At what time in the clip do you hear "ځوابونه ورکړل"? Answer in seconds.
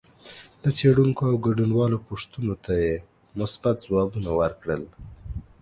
3.85-4.83